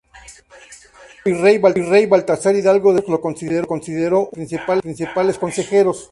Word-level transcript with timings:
El 1.25 1.41
nuevo 1.41 1.71
virrey, 1.71 2.07
Baltasar 2.07 2.55
Hidalgo 2.55 2.91
de 2.91 3.03
Cisneros, 3.03 3.65
lo 3.67 3.67
consideró 3.77 4.29
uno 4.31 4.43
de 4.43 4.47
sus 4.49 4.81
principales 4.83 5.37
consejeros. 5.37 5.99